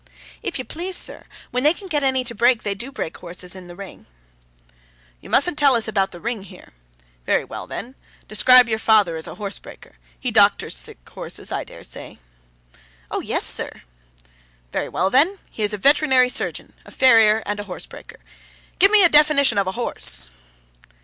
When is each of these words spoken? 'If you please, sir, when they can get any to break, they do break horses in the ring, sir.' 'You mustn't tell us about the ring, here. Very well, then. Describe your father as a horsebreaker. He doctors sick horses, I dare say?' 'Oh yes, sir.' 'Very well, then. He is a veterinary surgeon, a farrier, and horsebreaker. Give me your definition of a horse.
'If 0.41 0.57
you 0.57 0.65
please, 0.65 0.97
sir, 0.97 1.25
when 1.51 1.61
they 1.61 1.75
can 1.75 1.87
get 1.87 2.01
any 2.01 2.23
to 2.23 2.33
break, 2.33 2.63
they 2.63 2.73
do 2.73 2.91
break 2.91 3.15
horses 3.17 3.53
in 3.53 3.67
the 3.67 3.75
ring, 3.75 4.07
sir.' 4.39 4.73
'You 5.21 5.29
mustn't 5.29 5.59
tell 5.59 5.75
us 5.75 5.87
about 5.87 6.09
the 6.09 6.19
ring, 6.19 6.41
here. 6.41 6.73
Very 7.27 7.43
well, 7.43 7.67
then. 7.67 7.93
Describe 8.27 8.67
your 8.67 8.79
father 8.79 9.15
as 9.15 9.27
a 9.27 9.35
horsebreaker. 9.35 9.99
He 10.19 10.31
doctors 10.31 10.75
sick 10.75 11.07
horses, 11.07 11.51
I 11.51 11.63
dare 11.65 11.83
say?' 11.83 12.17
'Oh 13.11 13.19
yes, 13.19 13.45
sir.' 13.45 13.83
'Very 14.71 14.89
well, 14.89 15.11
then. 15.11 15.37
He 15.51 15.61
is 15.61 15.71
a 15.71 15.77
veterinary 15.77 16.29
surgeon, 16.29 16.73
a 16.83 16.89
farrier, 16.89 17.43
and 17.45 17.59
horsebreaker. 17.59 18.21
Give 18.79 18.89
me 18.89 19.01
your 19.01 19.09
definition 19.09 19.59
of 19.59 19.67
a 19.67 19.73
horse. 19.73 20.31